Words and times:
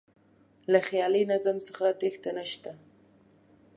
له 0.71 0.79
خیالي 0.87 1.23
نظم 1.31 1.57
څخه 1.67 1.85
تېښته 1.99 2.31
نه 2.37 2.45
شته. 2.51 2.71